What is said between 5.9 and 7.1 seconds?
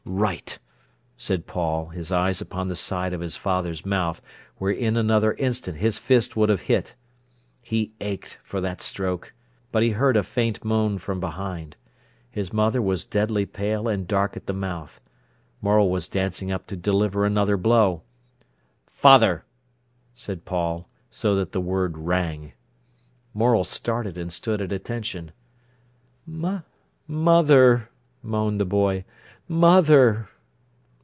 fist would have hit.